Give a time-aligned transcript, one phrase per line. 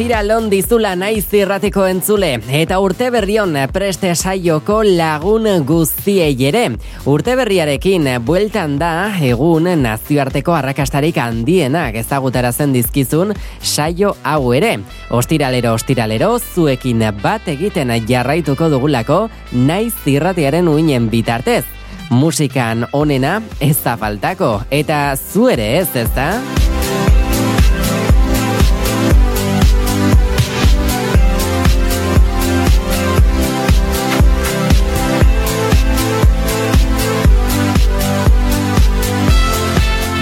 [0.00, 6.62] Ostira lon dizula naiz irratiko entzule eta urte berrion preste saioko lagun guztiei ere.
[7.04, 14.78] Urte berriarekin bueltan da egun nazioarteko arrakastarik handienak ezagutarazen dizkizun saio hau ere.
[15.10, 21.66] Ostiralero ostiralero zuekin bat egiten jarraituko dugulako naiz irratiaren uinen bitartez.
[22.08, 26.79] Musikan onena ez da faltako eta zu ere ez ez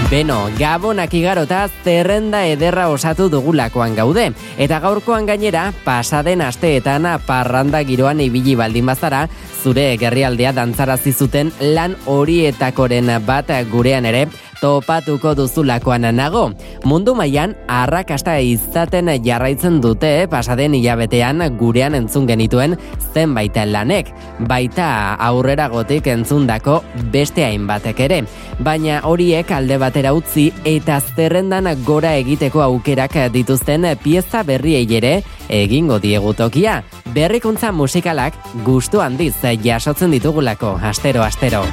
[0.09, 4.31] Beno, gabonak igarota zerrenda ederra osatu dugulakoan gaude.
[4.56, 9.27] Eta gaurkoan gainera, pasaden asteetan parranda giroan ibili baldin bazara,
[9.61, 14.25] zure gerrialdea dantzarazi zuten lan horietakoren bat gurean ere,
[14.61, 16.51] topatuko duzulakoan nago.
[16.84, 22.77] Mundu mailan arrakasta izaten jarraitzen dute pasaden hilabetean gurean entzun genituen
[23.15, 24.12] zenbait lanek,
[24.48, 28.23] baita aurrera gotik entzundako beste hainbatek ere.
[28.59, 35.98] Baina horiek alde batera utzi eta zerrendan gora egiteko aukerak dituzten pieza berriei ere egingo
[35.98, 36.83] diegutokia.
[37.15, 38.34] Berrikuntza musikalak
[38.65, 41.65] gustu handiz jasotzen ditugulako astero astero.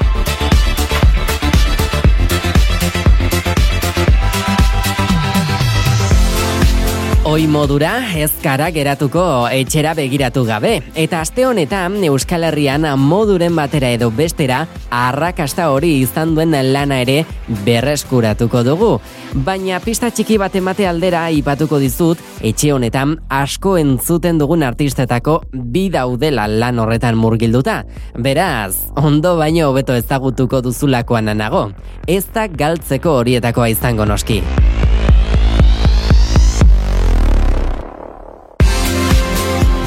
[7.25, 7.89] Oi modura
[8.21, 10.75] ez kara geratuko etxera begiratu gabe.
[10.93, 14.59] Eta aste honetan Euskal Herrian moduren batera edo bestera
[14.93, 17.23] arrakasta hori izan duen lana ere
[17.65, 18.91] berreskuratuko dugu.
[19.47, 25.87] Baina pista txiki bat emate aldera ipatuko dizut etxe honetan asko entzuten dugun artistetako bi
[25.89, 27.81] daudela lan horretan murgilduta.
[28.21, 31.71] Beraz, ondo baino hobeto ezagutuko duzulakoan nago.
[32.05, 34.43] Ez da galtzeko horietakoa izango noski.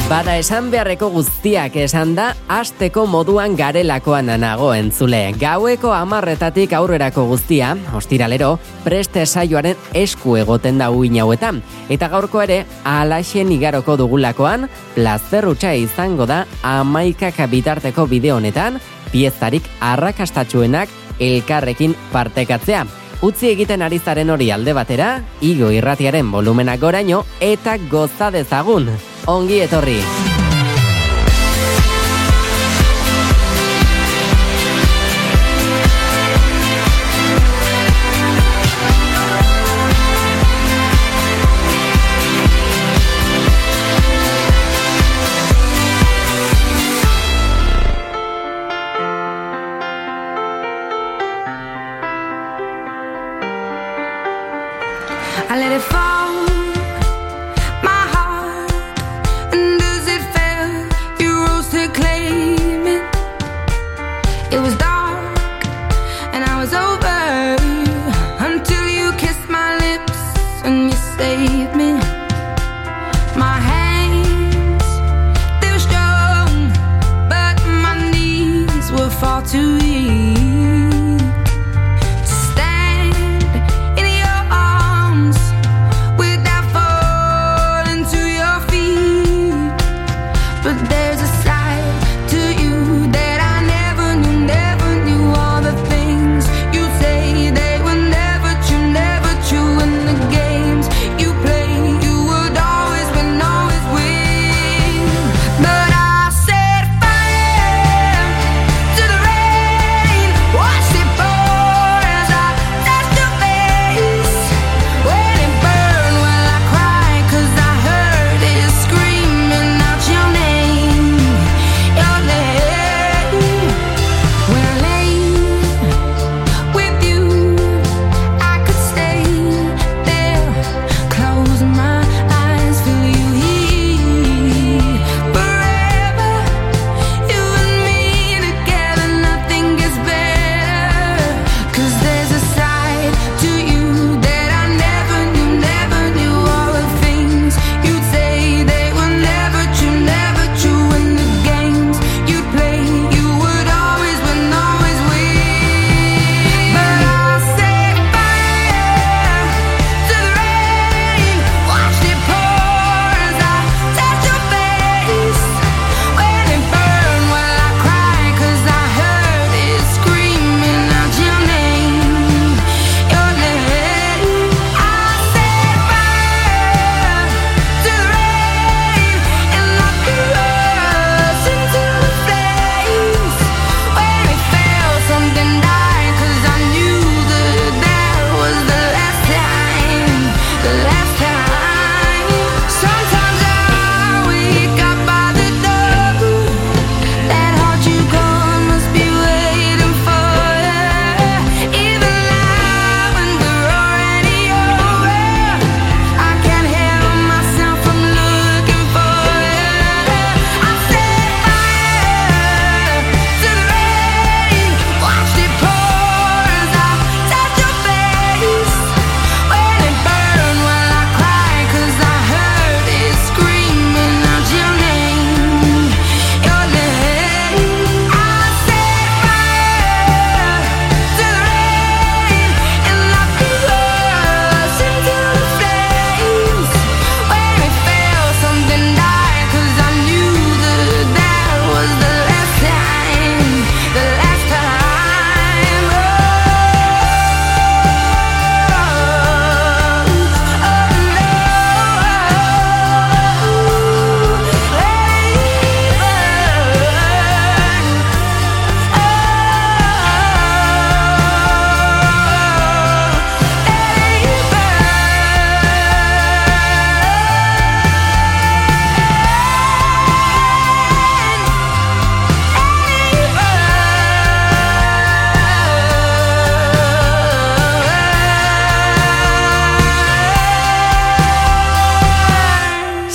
[0.09, 5.19] Bada esan beharreko guztiak esan da, asteko moduan garelakoan nago entzule.
[5.37, 8.55] Gaueko amarretatik aurrerako guztia, ostiralero,
[8.87, 11.61] preste saioaren esku egoten da uin hauetan.
[11.93, 14.65] Eta gaurko ere, alaxen igaroko dugulakoan,
[14.95, 18.81] plazerrutxa izango da amaikak bitarteko bideo honetan,
[19.13, 20.89] piezarik arrakastatxuenak
[21.21, 22.87] elkarrekin partekatzea.
[23.19, 25.09] Utzi egiten ari zaren hori alde batera,
[25.43, 28.93] igo irratiaren volumenak goraino eta goza dezagun
[29.27, 30.01] ongi etorri.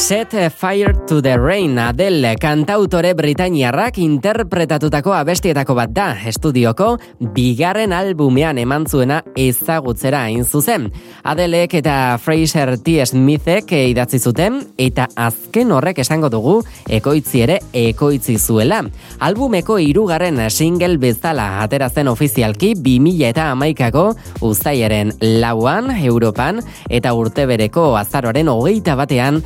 [0.03, 6.97] Set Fire to the Rain Adele kantautore britainiarrak interpretatutako abestietako bat da estudioko
[7.31, 10.89] bigarren albumean eman zuena ezagutzera hain zuzen.
[11.23, 12.97] Adelek eta Fraser T.
[13.07, 16.57] Smithek idatzi zuten eta azken horrek esango dugu
[16.89, 18.81] ekoitzi ere ekoitzi zuela.
[19.23, 24.09] Albumeko hirugarren single bezala atera zen ofizialki 2000 eta amaikako
[24.41, 26.59] uztaiaren lauan Europan
[26.89, 29.39] eta urte bereko azaroaren hogeita batean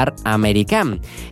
[0.00, 0.80] Ipar Amerika.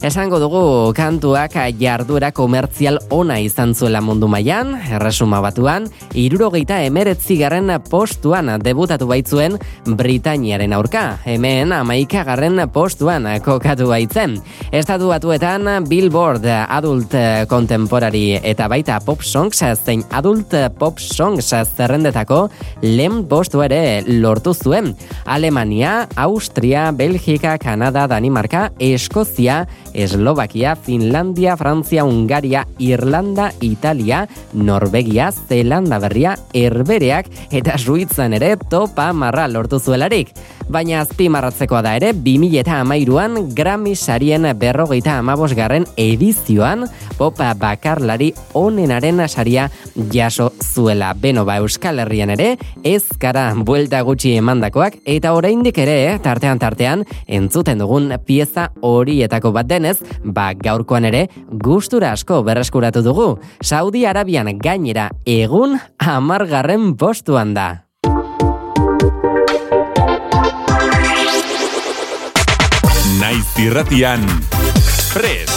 [0.04, 7.70] Esango dugu kantuak jarduera komertzial ona izan zuela mundu mailan, erresuma batuan, irurogeita emeretzi garren
[7.88, 9.56] postuan debutatu baitzuen
[9.86, 11.18] Britainiaren aurka.
[11.24, 14.36] Hemen amaika garren postuan kokatu baitzen.
[14.72, 17.16] Estatu batuetan Billboard Adult
[17.48, 22.50] Contemporary eta baita Pop Songs zein Adult Pop Songs zerrendetako
[22.82, 24.92] lehen postu ere lortu zuen.
[25.24, 29.66] Alemania, Austria, Belgika, Kanada, Danimarka, Escocia
[29.98, 39.48] Eslovakia, Finlandia, Frantzia, Ungaria, Irlanda, Italia, Norvegia, Zelanda berria, Herbereak eta Suitzan ere topa marra
[39.50, 40.30] lortu zuelarik.
[40.68, 46.84] Baina azpimarratzekoa da ere, 2000 eta amairuan Grammy sarien berrogeita amabos garren edizioan
[47.16, 49.70] popa bakarlari onenaren saria
[50.12, 51.14] jaso zuela.
[51.14, 52.50] Beno ba Euskal Herrian ere,
[52.84, 59.87] ezkara buelta gutxi emandakoak eta oraindik ere, tartean tartean, entzuten dugun pieza horietako bat denez,
[60.24, 63.28] ba gaurkoan ere, gustura asko berreskuratu dugu.
[63.62, 67.84] Saudi Arabian gainera egun amargarren postuan da.
[73.18, 74.22] Naiz irratian,
[75.10, 75.50] Fres,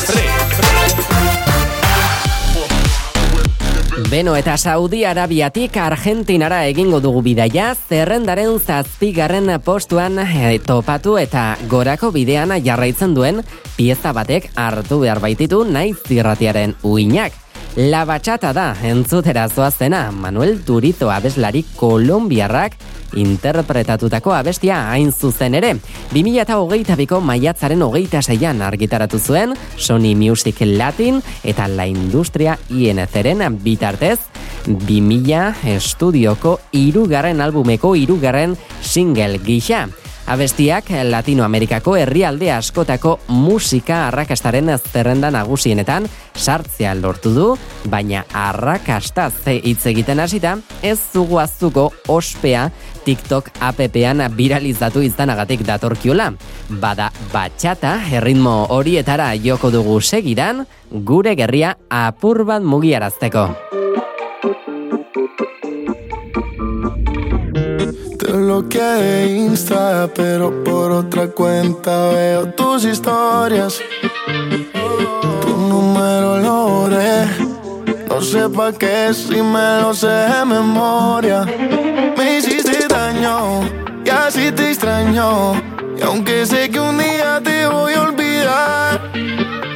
[4.11, 12.09] Beno eta Saudi Arabiatik Argentinara egingo dugu bidaia, zerrendaren zazpigarren postuan eh, topatu eta gorako
[12.11, 13.39] bidean jarraitzen duen
[13.77, 17.40] pieza batek hartu behar baititu naiz irratiaren uinak.
[17.77, 22.73] La Bachata da, entzutera zoazena, Manuel Turizo abeslari kolombiarrak
[23.15, 25.77] interpretatutako abestia hain zuzen ere.
[26.11, 34.19] 2008ko maiatzaren hogeita zeian argitaratu zuen Sony Music Latin eta La Industria INCren bitartez
[34.67, 39.87] 2000 estudioko irugarren albumeko irugarren single gisa.
[40.27, 47.47] Abestiak Latinoamerikako herrialde askotako musika arrakastaren zerrenda nagusienetan sartzea lortu du,
[47.89, 52.69] baina arrakasta ze hitz egiten hasita ez dugu aztuko ospea
[53.05, 56.31] TikTok appean viralizatu izanagatik datorkiola.
[56.69, 63.49] Bada batxata erritmo horietara joko dugu segidan, gure gerria apur bat mugiarazteko.
[68.51, 73.79] Bloqueé de Insta, pero por otra cuenta veo tus historias.
[75.41, 77.27] Tu número lo borré.
[78.09, 81.45] No sé pa' qué si me lo sé de memoria.
[82.17, 83.61] Me hiciste daño
[84.03, 85.53] y así te extraño.
[85.97, 89.01] Y aunque sé que un día te voy a olvidar,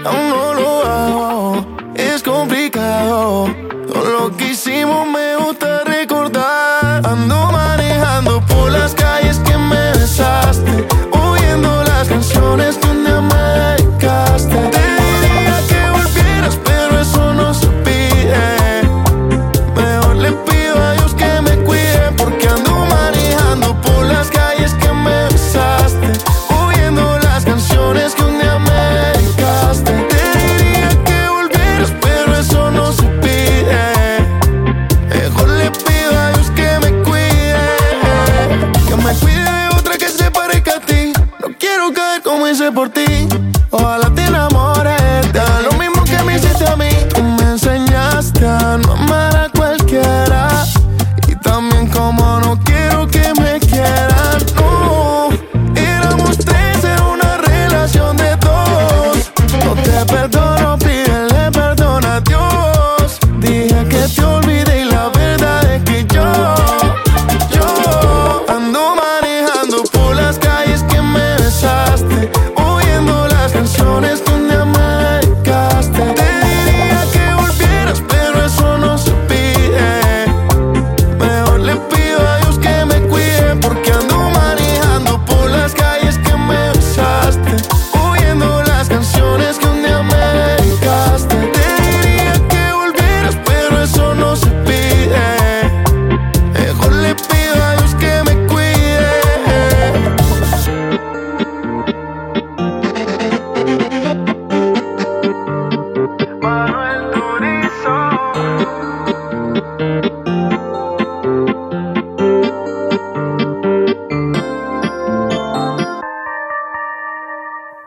[0.04, 1.78] aún no lo hago.
[1.96, 3.48] Es complicado.
[3.88, 5.75] Todo lo que hicimos me gusta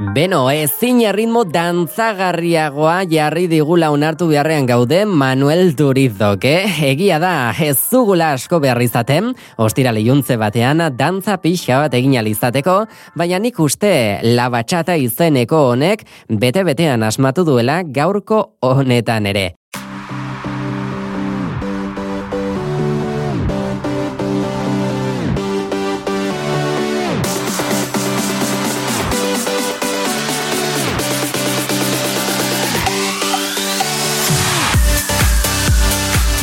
[0.09, 6.65] Beno, ezin erritmo dantzagarriagoa jarri digula onartu beharrean gaude Manuel Turizok, eh?
[6.88, 12.81] Egia da, ez zugula asko behar izaten, ostira lehiuntze batean dantza pixa bat egin alizateko,
[13.15, 13.93] baina nik uste
[14.25, 19.49] labatxata izeneko honek bete-betean asmatu duela gaurko honetan ere.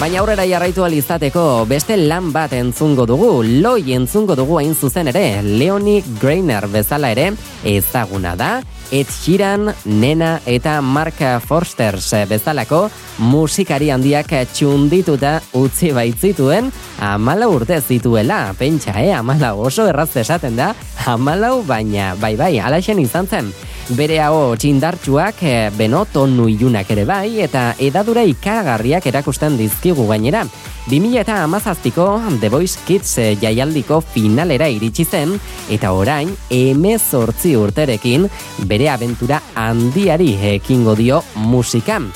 [0.05, 3.29] Baina aurrera jarraitu alizateko beste lan bat entzungo dugu,
[3.63, 7.31] loi entzungo dugu hain zuzen ere, Leonie Greiner bezala ere
[7.65, 8.49] ezaguna da,
[8.95, 12.85] Ed Sheeran, Nena eta Mark Forsters bezalako
[13.19, 16.69] musikari handiak txundituta utzi baitzituen
[17.03, 19.11] amala urte zituela, pentsa, eh?
[19.11, 20.69] amala oso erraz esaten da,
[21.11, 23.51] amalau baina, bai bai, alaxen izan zen.
[23.99, 30.45] Bere hau txindartxuak e, benoto nuilunak ere bai eta edadura ikaragarriak erakusten dizkigu gainera.
[30.85, 35.31] 2000 eta amazaztiko The Voice Kids eh, jaialdiko finalera iritsi zen
[35.73, 38.27] eta orain emezortzi urterekin
[38.69, 42.11] bere abentura handiari ekingo dio musikan.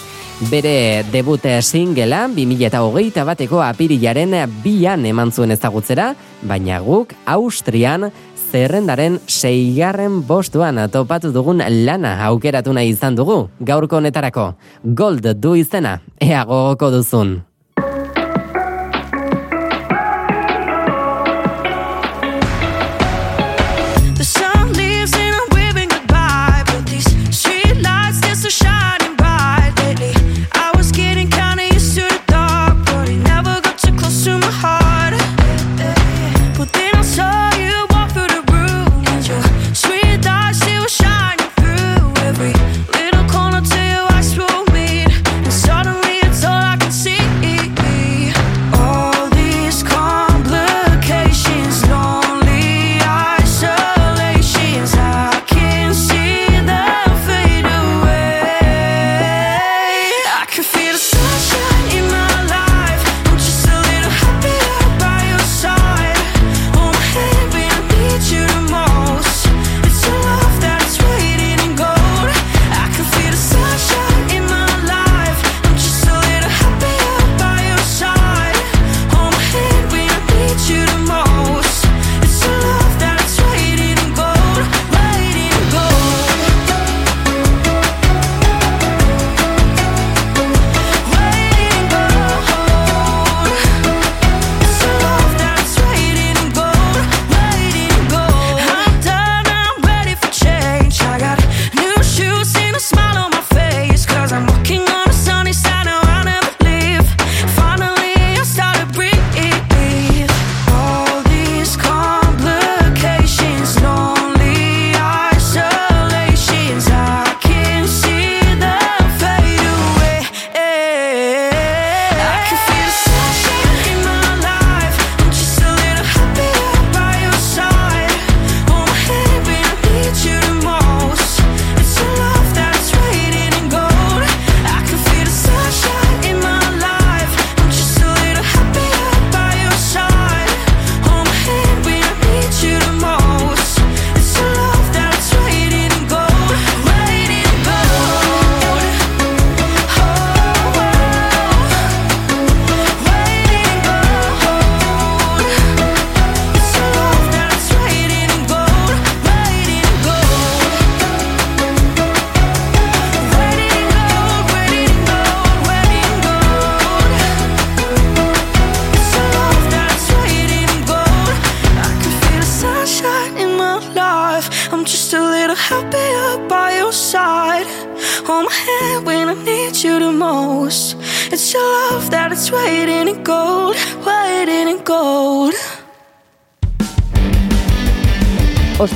[0.52, 8.12] Bere debut singela 2008 bateko apirilaren bian eman zuen ezagutzera, baina guk Austrian
[8.52, 14.54] zerrendaren seigarren bostuan topatu dugun lana aukeratu nahi izan dugu, gaurko honetarako.
[14.84, 17.40] Gold du izena, ea gogoko duzun.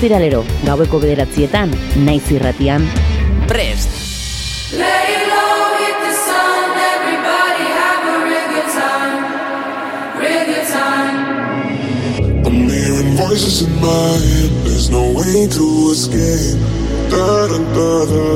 [0.04, 1.72] Ostiralero, gaueko bederatzietan,
[2.04, 2.84] naiz irratian,
[3.48, 3.94] Prest!
[4.76, 6.74] Lay low, hit the sun.
[6.88, 9.24] Everybody have a real good time,
[10.20, 11.16] real good time.
[12.44, 14.52] I'm hearing voices in my head.
[14.68, 16.60] There's no way to escape.
[17.08, 18.28] Da da da da.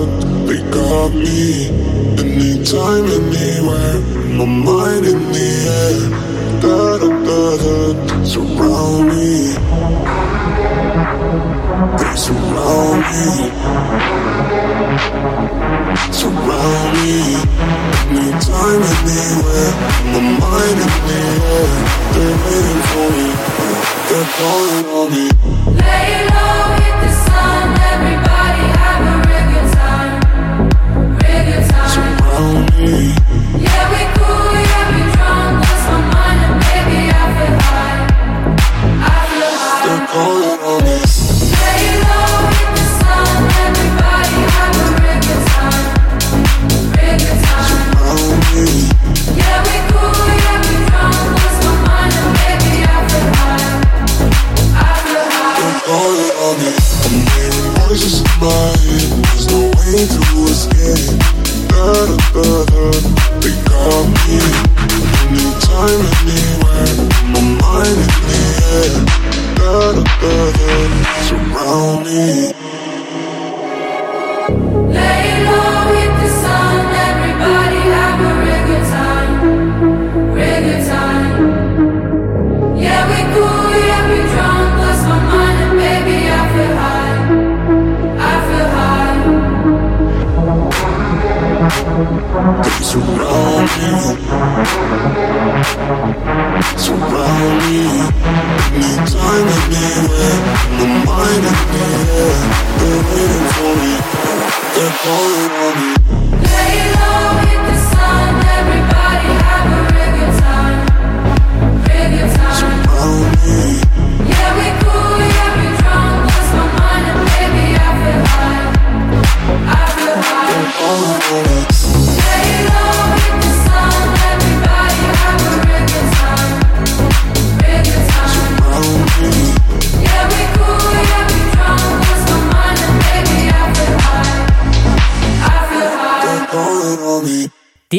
[0.47, 1.67] They got me.
[2.15, 3.99] Anytime, anywhere.
[4.39, 5.99] My mind in the air.
[6.63, 8.23] Da da da da.
[8.23, 9.56] Surround me.
[12.27, 13.47] Surround me.
[16.11, 17.39] Surround me,
[18.11, 19.71] anytime, anywhere.
[20.11, 21.67] My mind in the air,
[22.11, 23.27] they're waiting for me.
[24.09, 25.25] They're calling on me.
[25.79, 27.11] Lay low, hit the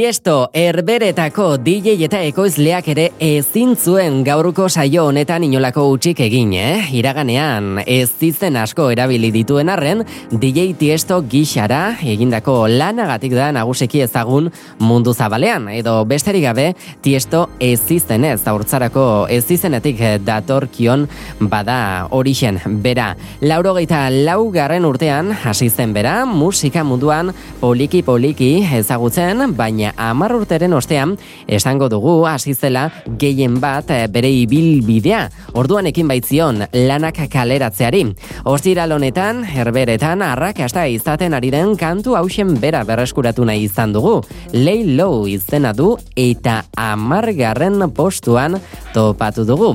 [0.09, 6.87] Tiesto herberetako DJ eta ekoizleak ere ezin zuen gaurko saio honetan inolako utxik egin, eh?
[6.97, 14.49] Iraganean ez zizen asko erabili dituen arren, DJ Tiesto gixara egindako lanagatik da naguseki ezagun
[14.81, 16.71] mundu zabalean, edo besterik gabe
[17.05, 21.05] Tiesto ez zizenez, haurtzarako ez zizenetik datorkion
[21.53, 23.11] bada orixen bera.
[23.45, 31.89] Laurogeita laugarren urtean hasi zen bera, musika munduan poliki-poliki ezagutzen, baina amar urteren ostean esango
[31.91, 32.87] dugu hasi zela
[33.19, 35.25] gehien bat eh, bere ibilbidea.
[35.59, 38.05] Orduan ekin baitzion lanak kaleratzeari.
[38.49, 44.21] Ostiral honetan, herberetan, arrakasta izaten ari den kantu hausen bera berreskuratu nahi izan dugu.
[44.53, 48.61] Lay Low izena du eta amargarren postuan
[48.95, 49.75] topatu dugu.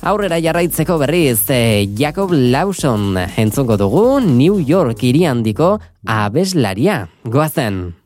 [0.00, 7.08] Aurrera jarraitzeko berriz, eh, Jacob Lawson entzungo dugu New York hiri handiko abeslaria.
[7.24, 7.99] Goazen!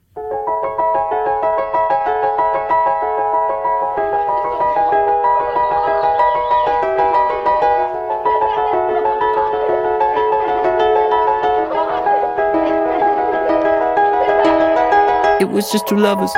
[15.55, 16.33] Was just two lovers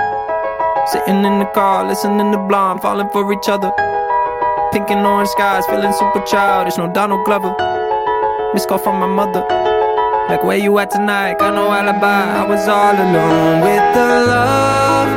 [0.92, 3.72] sitting in the car, listening to Blonde, falling for each other.
[4.72, 6.76] Pink and orange skies, feeling super childish.
[6.76, 7.56] No Donald Glover.
[8.52, 9.40] Missed call from my mother.
[10.28, 11.38] Like where you at tonight?
[11.38, 12.24] Got no alibi.
[12.40, 15.12] I was all alone with the love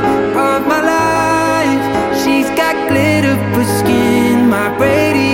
[0.47, 2.23] of my life.
[2.23, 5.28] She's got glitter for skin, my radiant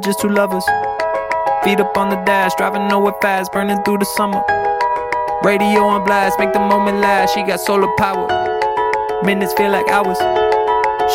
[0.00, 0.64] just two lovers.
[1.64, 4.42] Feet up on the dash, driving nowhere fast, burning through the summer.
[5.42, 7.34] Radio on blast, make the moment last.
[7.34, 8.26] She got solar power.
[9.24, 10.18] Minutes feel like hours.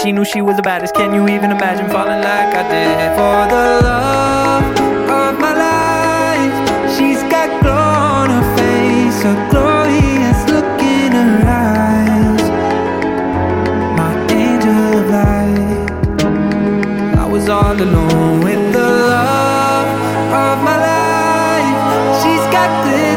[0.01, 0.93] She knew she was the baddest.
[0.93, 4.65] Can you even imagine falling like I did for the love
[5.09, 6.55] of my life?
[6.95, 12.45] She's got glow on her face, a glorious look in her eyes.
[13.97, 15.89] My angel of light.
[17.17, 18.64] I was all alone with
[22.67, 23.14] like this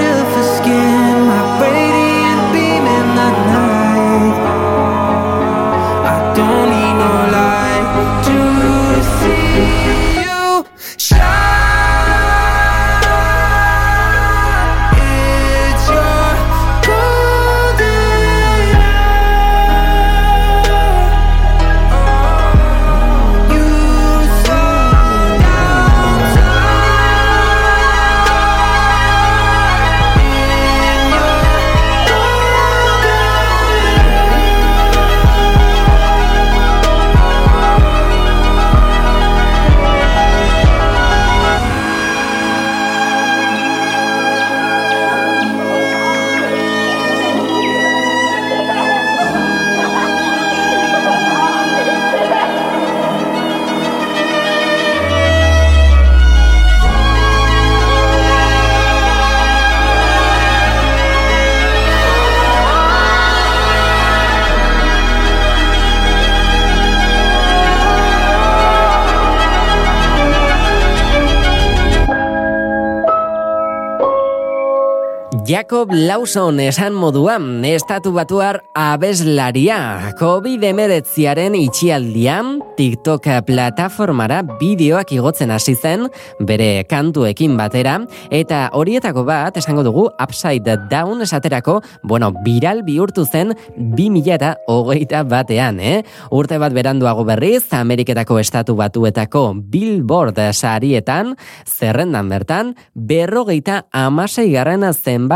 [75.48, 80.12] Jacob Lawson esan moduan, estatu batuar abeslaria.
[80.20, 86.04] COVID-19 itxialdian, TikTok plataformara bideoak igotzen hasi zen,
[86.44, 87.94] bere kantuekin batera,
[88.28, 94.52] eta horietako bat, esango dugu, upside down esaterako, bueno, viral bihurtu zen 2000
[94.98, 96.02] eta batean, eh?
[96.28, 104.84] Urte bat beranduago berriz, Ameriketako estatu batuetako Billboard sarietan, zerrendan bertan, berrogeita amasei garren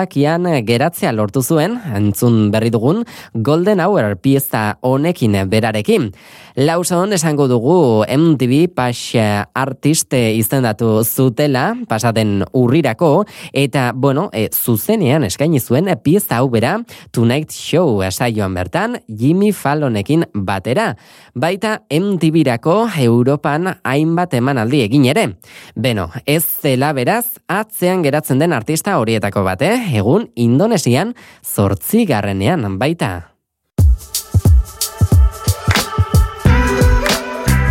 [0.03, 6.13] zenbakian geratzea lortu zuen, entzun berri dugun, Golden Hour pieza honekin berarekin.
[6.57, 9.17] Lawson esango dugu MTV Pash
[9.55, 16.81] Artist izendatu zutela, pasaten urrirako, eta, bueno, e, zuzenean eskaini zuen pieza hau bera,
[17.13, 20.97] Tonight Show saioan bertan, Jimmy Fallonekin batera.
[21.35, 25.29] Baita MTV-rako Europan hainbat emanaldi egin ere.
[25.75, 33.13] Beno, ez zela beraz, atzean geratzen den artista horietako bate, egun Indonesian zortzi garrenean baita.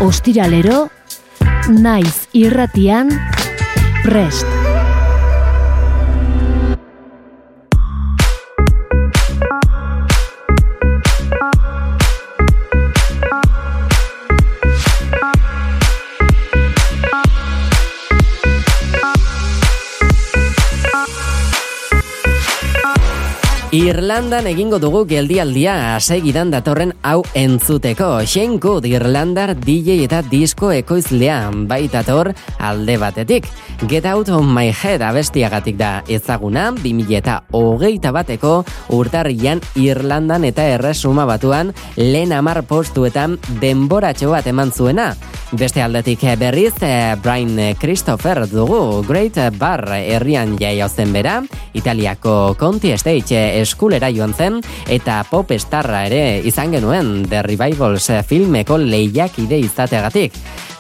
[0.02, 0.88] Ostiralero,
[1.70, 3.14] naiz irratian,
[4.04, 4.61] prest.
[23.72, 28.10] Irlandan egingo dugu geldialdia segidan datorren hau entzuteko.
[28.28, 31.38] Shane Good Irlandar DJ eta disko ekoizlea
[31.72, 33.48] baitator alde batetik.
[33.88, 38.58] Get Out of My Head abestiagatik da ezaguna, 2000 eta bateko
[38.92, 45.14] urtarrian Irlandan eta erresuma batuan lehen amar postuetan denboratxo bat eman zuena.
[45.52, 51.42] Beste aldetik berriz, eh, Brian Christopher dugu Great Bar herrian jaio zen bera,
[51.74, 58.78] Italiako Conti Stage eskulera joan zen, eta pop estarra ere izan genuen The Revivals filmeko
[58.82, 60.36] lehiakide izateagatik.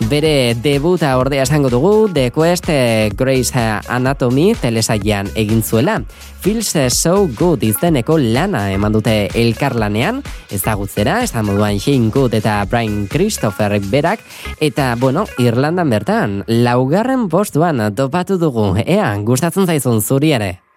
[0.09, 5.99] Bere debuta ordea esango dugu The Quest eh, Grace Anatomy telesaian egin zuela.
[6.41, 12.57] Feels So Good izeneko lana eman dute elkarlanean, ezagutzera, ez da moduan Shane Good eta
[12.65, 14.25] Brian Christopher berak,
[14.59, 20.70] eta, bueno, Irlandan bertan, laugarren postuan topatu dugu, ea, gustatzen zaizun zuri ere.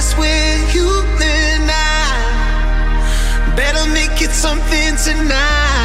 [0.00, 0.14] Times.
[0.14, 3.54] Guess we're human now.
[3.56, 5.79] Better make it something tonight.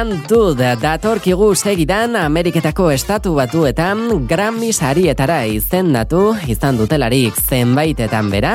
[0.00, 8.54] Brian Todd datorkigu segidan Ameriketako estatu batuetan Grammy sarietara izendatu izan dutelarik zenbaitetan bera,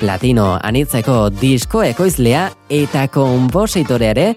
[0.00, 4.30] latino anitzeko disko ekoizlea eta kompositoreare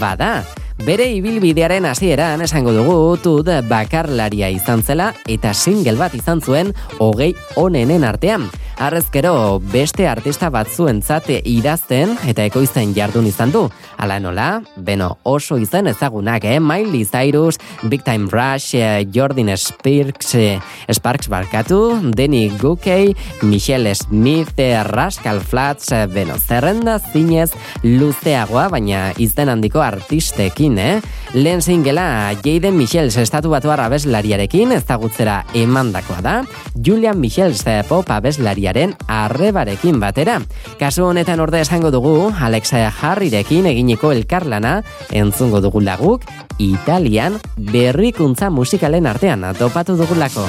[0.00, 0.38] bada.
[0.84, 7.32] Bere ibilbidearen hasieran esango dugu Tud bakarlaria izan zela eta single bat izan zuen hogei
[7.56, 8.50] onenen artean.
[8.76, 13.62] Arrezkero beste artista batzuentzat idazten eta ekoizten jardun izan du.
[13.96, 16.58] Hala nola, beno oso izan ezagunak, eh?
[16.60, 17.56] Miley Cyrus,
[17.88, 20.60] Big Time Rush, eh, Jordan Sparks, eh,
[20.92, 29.48] Sparks barkatu, Denny Gukey, Michelle Smith, eh, Rascal Flats, beno zerrenda zinez luzeagoa, baina izen
[29.48, 31.00] handiko artistekin, eh?
[31.34, 36.34] Lehen singela Jaden Michels estatu batu abeslariarekin ezagutzera emandakoa da,
[36.74, 40.40] Julian Michels pop abeslariaren arrebarekin batera.
[40.80, 46.26] Kasu honetan orde esango dugu, Alexa Harryrekin eginiko elkarlana entzungo dugu laguk,
[46.58, 50.46] Italian berrikuntza musikalen artean topatu dugulako.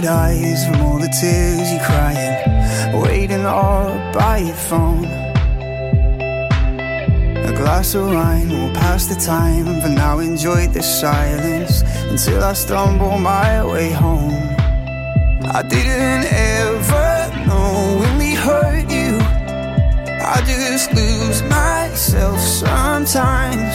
[0.00, 5.04] Tired eyes from all the tears you're crying, waiting all by your phone.
[7.44, 12.54] A glass of wine will pass the time, but now enjoy the silence until I
[12.54, 14.34] stumble my way home.
[15.44, 19.18] I didn't ever know when we hurt you.
[20.26, 23.74] I just lose myself sometimes.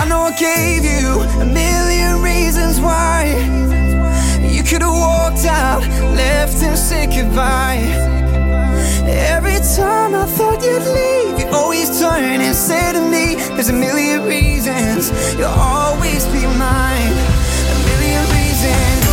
[0.00, 3.75] I know I gave you a million reasons why
[4.68, 5.80] could have walked out,
[6.16, 7.78] left and said goodbye.
[9.06, 13.72] Every time I thought you'd leave, you always turn and say to me, There's a
[13.72, 17.14] million reasons you'll always be mine.
[17.74, 19.06] A million reasons.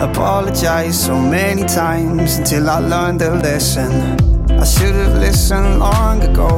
[0.00, 4.27] Apologize so many times until I learned the lesson.
[4.60, 6.48] I should have listened long ago.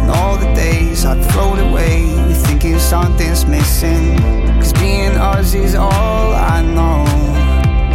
[0.00, 2.14] And all the days I'd float away,
[2.46, 4.16] thinking something's missing.
[4.60, 7.04] Cause being us is all I know.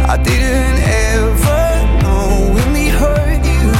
[0.06, 0.80] I didn't
[1.16, 3.70] ever know when we hurt you.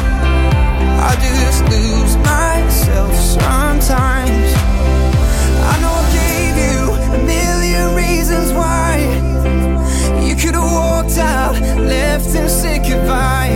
[1.10, 4.59] I just lose myself sometimes.
[11.20, 13.50] Out, left and said goodbye.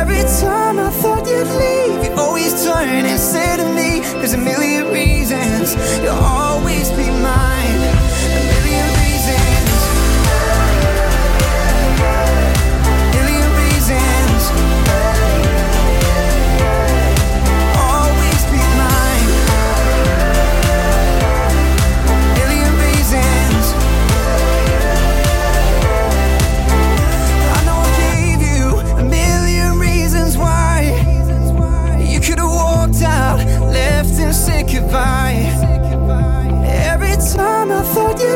[0.00, 4.38] Every time I thought you'd leave, you always turn and say to me, There's a
[4.38, 7.51] million reasons you'll always be mine.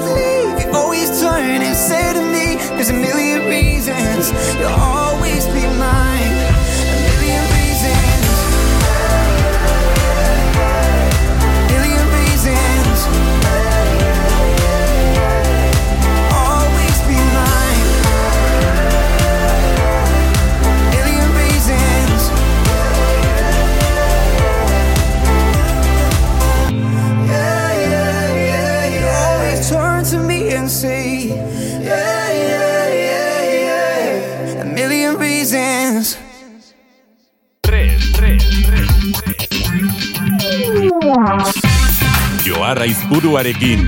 [0.01, 4.33] Leave, you always turn and say to me, There's a million reasons.
[4.59, 4.96] You'll always
[43.07, 43.87] Joarra izburuarekin.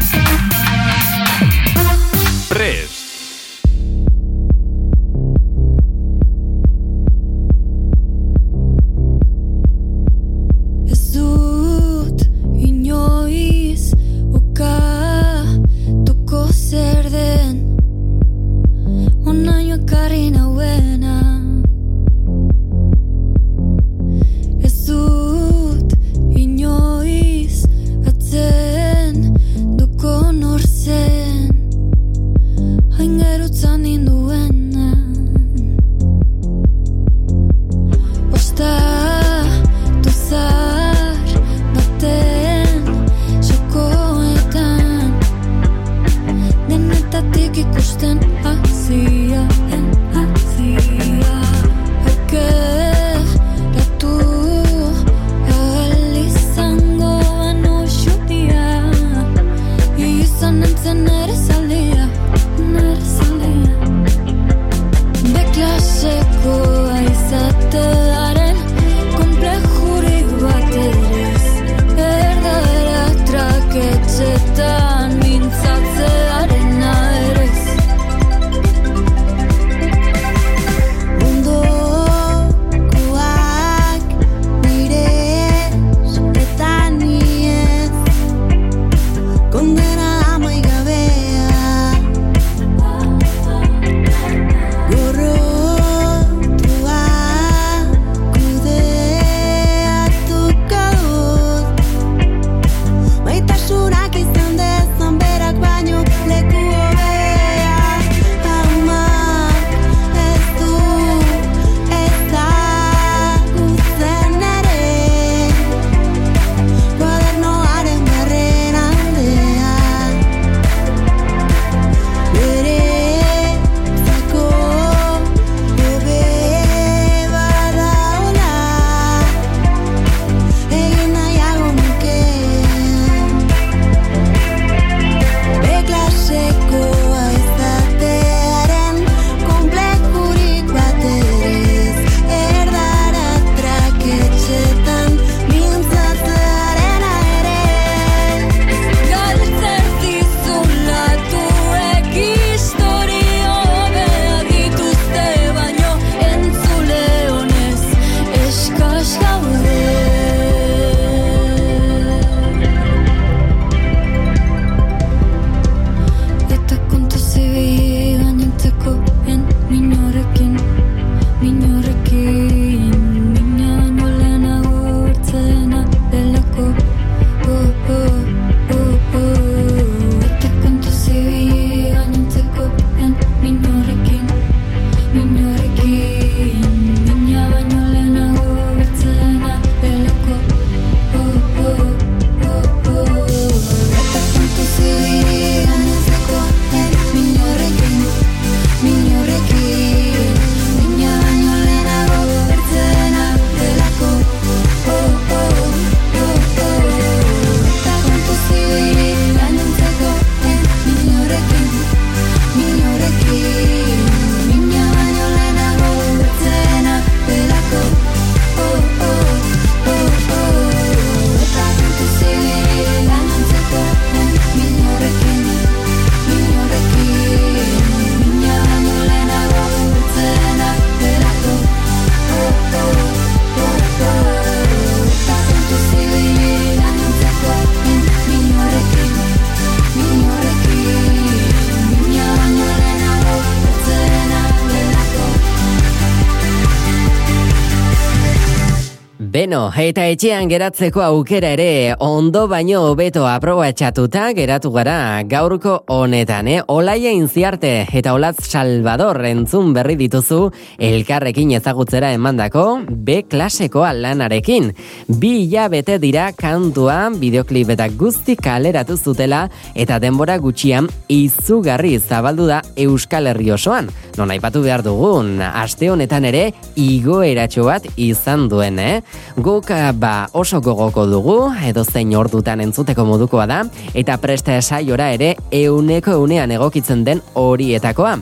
[249.79, 256.57] Eta etxean geratzeko aukera ere ondo baino hobeto aprobatxatuta geratu gara gaurko honetan, eh?
[256.75, 260.41] Olaia inziarte eta Olatz Salvador entzun berri dituzu
[260.83, 264.73] elkarrekin ezagutzera emandako B klasekoa lanarekin.
[265.07, 269.45] Bi hilabete dira kantua bideoklip eta guzti kaleratu zutela
[269.79, 273.93] eta denbora gutxian izugarri zabaldu da Euskal Herri osoan.
[274.19, 278.99] Non aipatu behar dugun, aste honetan ere igoeratxo bat izan duen, eh?
[279.39, 283.63] Guk eh, ba oso gogoko dugu, edo zein ordutan entzuteko modukoa da,
[283.95, 288.19] eta preste saiora ere euneko eunean egokitzen den horietakoa.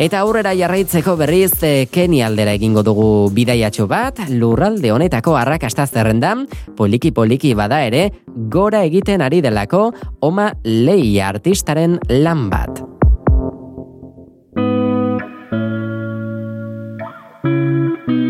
[0.00, 6.46] Eta aurrera jarraitzeko berriz eh, Keni aldera egingo dugu bidaiatxo bat, lurralde honetako arrakasta zerrendan,
[6.76, 8.08] poliki poliki bada ere,
[8.48, 12.82] gora egiten ari delako, oma lei artistaren lan bat.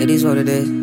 [0.02, 0.81] It is what it is.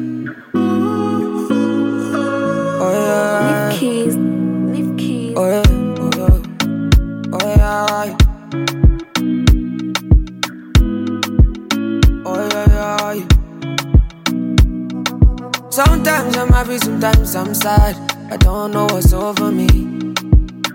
[17.00, 17.96] Sometimes I'm sad.
[18.30, 19.70] I don't know what's over me.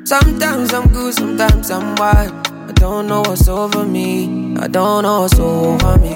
[0.04, 2.32] Sometimes I'm good, sometimes I'm wild.
[2.48, 4.56] I don't know what's over me.
[4.56, 6.14] I don't know what's over me.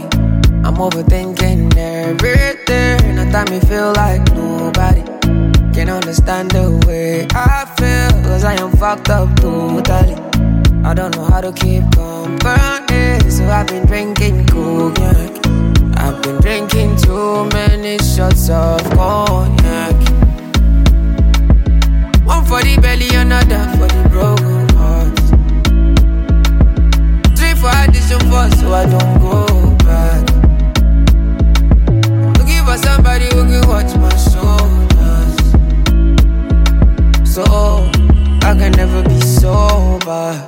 [0.64, 3.18] I'm overthinking everything.
[3.18, 5.02] At time me feel like nobody
[5.74, 8.22] can understand the way I feel.
[8.22, 10.14] Cause I am fucked up totally.
[10.84, 13.30] I don't know how to keep company.
[13.30, 15.38] So I've been drinking cognac.
[15.98, 19.97] I've been drinking too many shots of cognac.
[22.28, 25.18] One for the belly, another for the broken heart.
[27.36, 29.34] Three for addition, four so I don't go
[29.88, 30.22] back.
[32.38, 35.36] Looking for somebody who can watch my shoulders.
[37.34, 37.44] So
[38.42, 40.46] I can never be sober.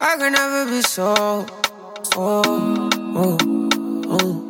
[0.00, 1.46] I can never be so.
[2.16, 3.38] Oh, oh,
[4.08, 4.46] oh.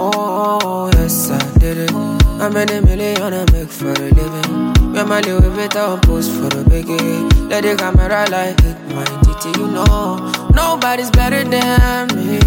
[0.00, 2.17] Oh, yes, I did it.
[2.40, 4.96] I made a million I make for a living.
[4.96, 7.50] And my little bit on post for the biggie.
[7.50, 10.32] Let the camera light hit my titty, you know.
[10.54, 12.38] Nobody's better than me.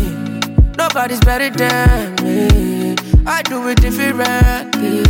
[0.78, 2.96] Nobody's better than me.
[3.26, 5.04] I do it differently.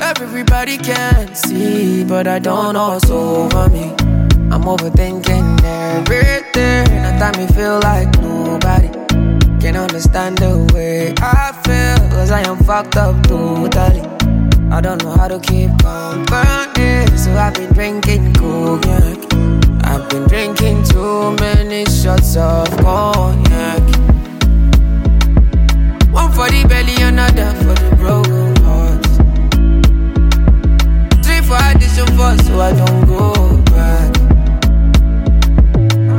[0.00, 3.90] Everybody can see, but I don't what's over me.
[4.52, 6.86] I'm overthinking everything.
[7.06, 8.85] At time me feel like nobody
[12.36, 14.02] I am fucked up totally.
[14.70, 17.06] I don't know how to keep company.
[17.16, 19.16] So I've been drinking cognac.
[19.86, 23.80] I've been drinking too many shots of cognac.
[26.12, 29.06] One for the belly, another for the broken heart.
[31.24, 33.32] Three for addition, four so I don't go
[33.72, 34.12] back.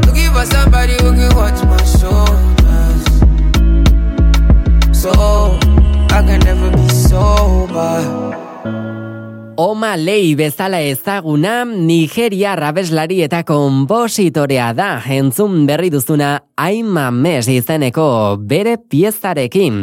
[0.07, 1.78] Looking for somebody who can watch my
[9.57, 18.38] Oma Lei bezala ezaguna Nigeria rabeslari eta konpositorea da entzun berri duzuna Aima Mes izeneko
[18.41, 19.82] bere piezarekin.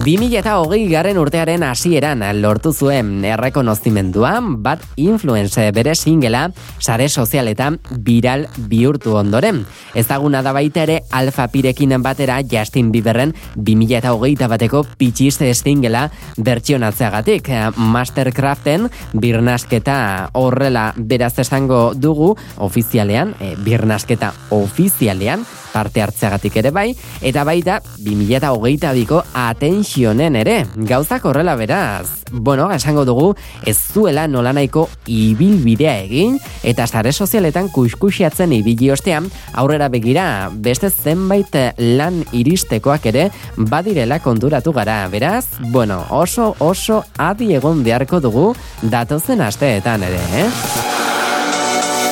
[0.00, 6.46] Bi mila eta hogei garren urtearen hasieran lortu zuen errekonozimenduan bat influence bere singela
[6.80, 9.60] sare sozialetan viral bihurtu ondoren.
[9.94, 15.36] Ezaguna da baita ere Alfa Pirekin batera Justin Bieberren bi mila eta hogeita bateko pitxiz
[15.38, 17.52] singela bertsionatzeagatik.
[17.76, 26.92] Mastercraften birnasketa horrela beraz esango dugu ofizialean, e, birnasketa ofizialean parte hartzeagatik ere bai,
[27.22, 32.22] eta baita 2008 biko atensionen ere, gauzak horrela beraz.
[32.32, 33.34] Bueno, esango dugu,
[33.66, 41.52] ez zuela nolanaiko ibilbidea egin, eta sare sozialetan kuskusiatzen ibili ostean, aurrera begira beste zenbait
[41.78, 45.02] lan iristekoak ere badirela konturatu gara.
[45.12, 48.52] Beraz, bueno, oso oso adi egon beharko dugu
[48.82, 50.48] datozen asteetan ere, eh?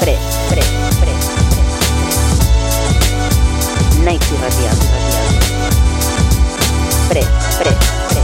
[0.01, 0.17] Pre,
[0.51, 0.80] pre,
[7.11, 7.23] Pre,
[7.59, 7.71] pre,
[8.13, 8.21] pre.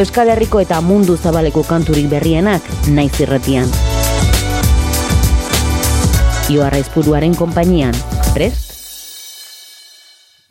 [0.00, 3.70] Euskal Herriko eta mundu zabaleko kanturik berrienak naiz irratian.
[6.50, 7.94] Ioarra izpuruaren konpainian,
[8.34, 8.71] prest?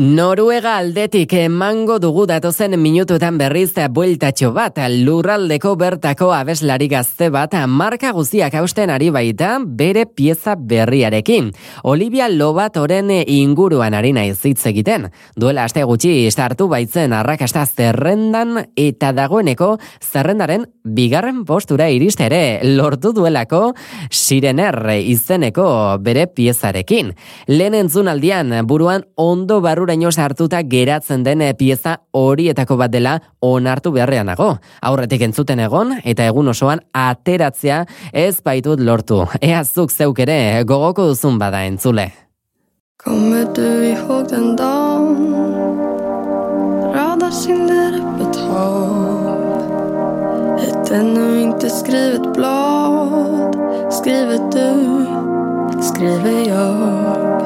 [0.02, 8.10] Noruega aldetik emango dugu datozen minutuetan berriz bueltatxo bat, lurraldeko bertako abeslari gazte bat marka
[8.12, 11.52] guziak hausten ari baita bere pieza berriarekin.
[11.84, 15.12] Olivia Lobatoren inguruan ari naiz hitz egiten.
[15.38, 23.14] Duela aste gutxi sartu baitzen arrakasta zerrendan eta dagoeneko zerrendaren bigarren postura iriste ere lortu
[23.14, 23.76] duelako
[24.10, 25.70] sirener izeneko
[26.02, 27.14] bere piezarekin.
[27.46, 34.26] Lehen entzunaldian buruan ondo barrura ino sartuta geratzen den pieza horietako bat dela onartu beharrean
[34.26, 34.58] nago.
[34.82, 39.26] Aurretik entzuten egon eta egun osoan ateratzea ez baitut lortu.
[39.42, 42.12] Ea zuk zeuk ere gogoko duzun bada entzule.
[43.04, 45.62] Kommer du ihåg den dagen
[46.94, 49.40] Röda kinder upp ett hav
[50.68, 53.56] Ett ännu inte skrivet blad
[53.92, 55.06] Skrivet du,
[55.82, 57.41] skriver jag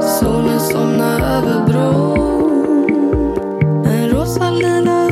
[0.00, 2.86] Solen somnar över bron.
[3.84, 5.05] En rosa lila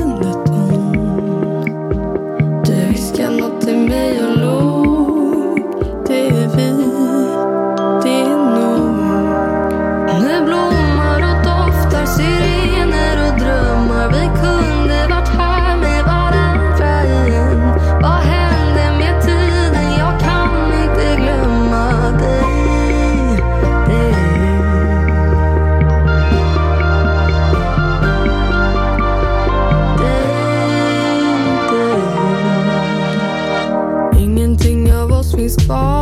[35.57, 35.94] this.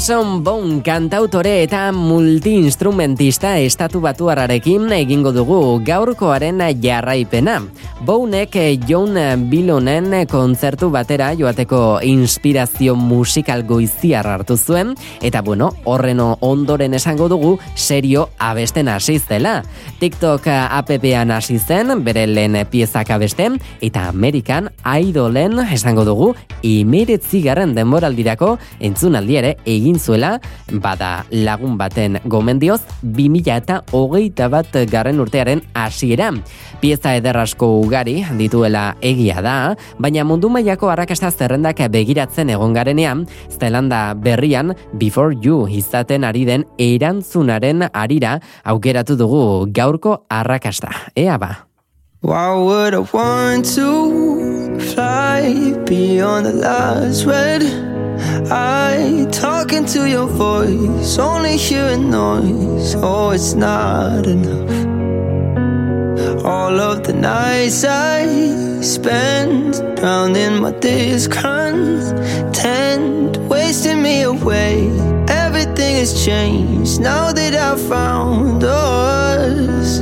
[0.00, 7.58] Benson Bone kantautore eta multiinstrumentista estatu batuarrarekin egingo dugu gaurkoaren jarraipena.
[8.00, 8.56] Bonek
[8.88, 9.12] John
[9.50, 17.58] Billonen kontzertu batera joateko inspirazio musikal goiziar hartu zuen, eta bueno, horren ondoren esango dugu
[17.74, 19.58] serio abesten hasi zela.
[20.00, 26.32] TikTok app-an hasi zen, bere lehen piezak abesten, eta Amerikan Idolen esango dugu,
[26.62, 34.68] imeretzi garren denboraldirako entzunaldi ere egin zuela, bada lagun baten gomendioz, 2000 eta hogeita bat
[34.90, 36.30] garren urtearen hasiera.
[36.80, 44.14] Pieza ederrasko ugari dituela egia da, baina mundu mailako arrakasta zerrendak begiratzen egon garenean, Zelanda
[44.14, 50.90] berrian Before You izaten ari den erantzunaren arira aukeratu dugu gaurko arrakasta.
[51.16, 51.66] Ea ba.
[52.22, 57.62] Why would I want to fly beyond the last red
[58.50, 59.26] eye?
[59.30, 62.96] Talking to your voice, only hearing noise.
[62.96, 64.70] Oh, it's not enough.
[66.44, 68.26] All of the nights I
[68.80, 74.88] spent drowning my discontent, wasting me away.
[75.28, 80.00] Everything has changed now that I found us,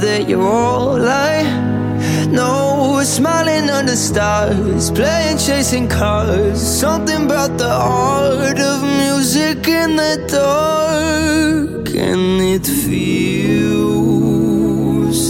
[0.00, 1.42] that you're all I
[2.30, 3.02] know?
[3.02, 6.60] Smiling under stars, playing chasing cars.
[6.60, 13.72] Something about the art of music in the dark, and it feels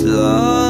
[0.02, 0.69] like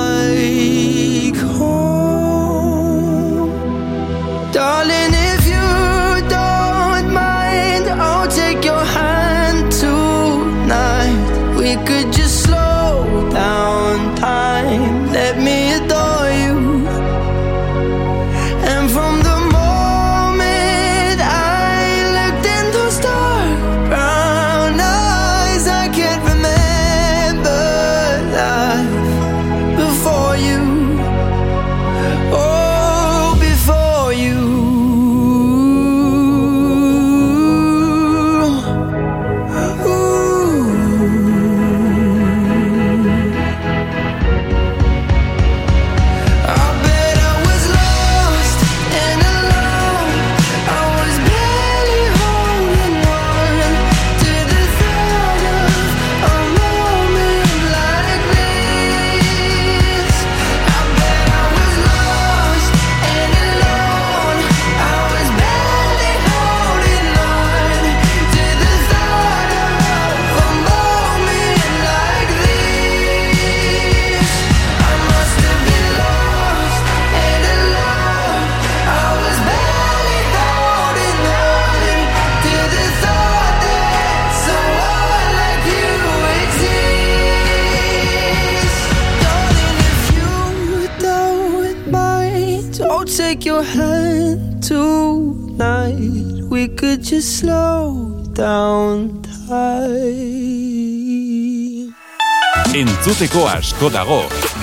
[103.01, 104.19] Entzuteko asko dago,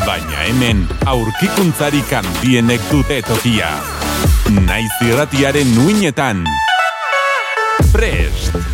[0.05, 3.71] baina hemen aurkikuntzarik handienek dute tokia.
[4.61, 6.45] Naiz irratiaren nuinetan.
[7.89, 8.66] Prest!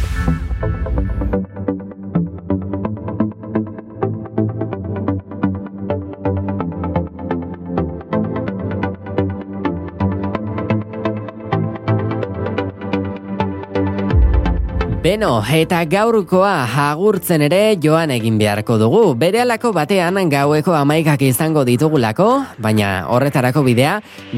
[15.23, 19.03] Beno, eta gaurkoa agurtzen ere joan egin beharko dugu.
[19.15, 22.25] Bere alako batean gaueko amaikak izango ditugulako,
[22.59, 23.93] baina horretarako bidea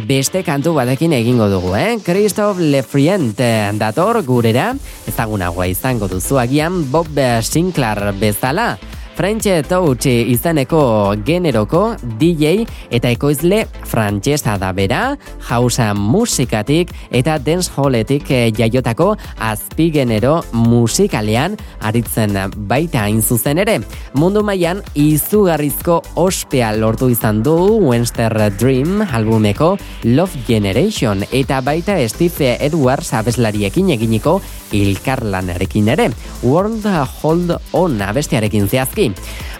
[0.05, 1.97] beste kantu batekin egingo dugu, eh?
[2.05, 3.41] Christophe Lefrient
[3.81, 4.75] dator gurera,
[5.09, 8.75] ezagunagoa izango duzu agian Bob Sinclair bezala.
[9.15, 15.15] French Touch izeneko generoko DJ eta ekoizle frantsesa da bera,
[15.47, 22.35] hausa musikatik eta dance halletik eh, jaiotako azpigenero musikalean aritzen
[22.67, 23.79] baita hain zuzen ere.
[24.19, 27.55] Mundu mailan izugarrizko ospea lortu izan du
[27.87, 34.41] Wenster Dream albumeko Love Generation eta baita Steve Edwards abeslariekin eginiko
[34.75, 36.09] ilkarlanarekin ere.
[36.43, 36.85] World
[37.21, 39.04] Hold On abestiarekin zehazki.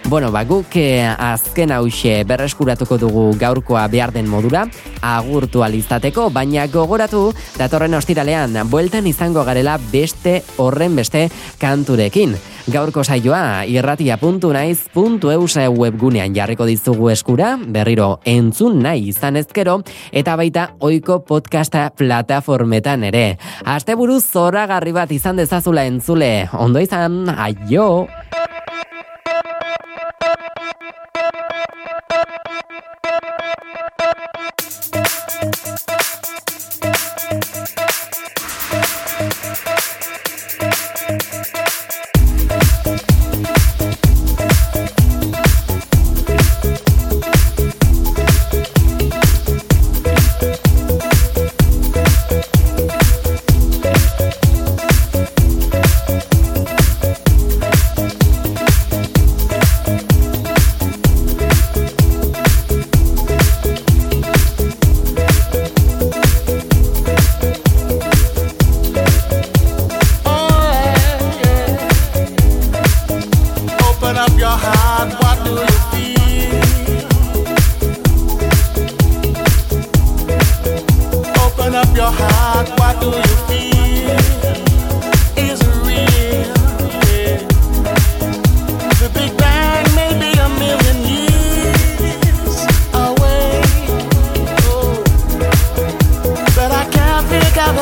[0.06, 4.62] Bueno, ba, guk eh, azken hause berreskuratuko dugu gaurkoa behar den modura,
[5.02, 11.26] agurtu alizateko, baina gogoratu datorren ostiralean, bueltan izango garela beste horren beste
[11.58, 12.36] kanturekin.
[12.70, 19.80] Gaurko saioa irratia.naiz.eus webgunean jarriko dizugu eskura, berriro entzun nahi izan ezkero,
[20.10, 23.26] eta baita oiko podcasta plataformetan ere.
[23.64, 28.06] Asteburu zoragarri bat izan dezazula entzule, ondo izan, aio!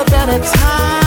[0.07, 1.03] Better at a time.